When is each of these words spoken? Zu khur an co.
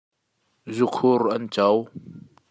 Zu 0.75 0.85
khur 0.95 1.21
an 1.35 1.43
co. 1.55 1.67